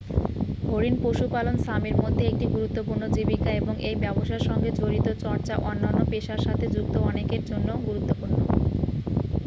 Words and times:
হরিণ 0.67 0.95
পশুপালন 1.03 1.55
সামির 1.65 1.95
মধ্যে 1.95 2.23
একটি 2.27 2.45
গুরুত্বপূর্ণ 2.47 3.03
জীবিকা 3.15 3.51
এবং 3.53 3.73
এই 3.81 3.95
ব্যবসার 4.03 4.45
সঙ্গে 4.49 4.69
জড়িত 4.79 5.07
চর্চা 5.23 5.53
অন্যান্য 5.63 5.99
পেশার 6.11 6.41
সাথে 6.41 6.65
যুক্ত 6.75 6.95
অনেকের 7.09 7.41
জন্য 7.49 7.69
গুরুত্বপূর্ণ 7.87 8.35